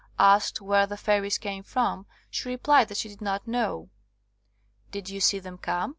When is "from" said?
1.61-2.07